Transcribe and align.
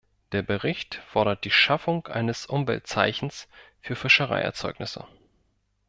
Der 0.31 0.41
Bericht 0.41 0.95
fordert 1.11 1.43
die 1.43 1.51
Schaffung 1.51 2.07
eines 2.07 2.47
Umweltzeichens 2.47 3.47
für 3.81 3.95
Fischereierzeugnisse. 3.95 5.05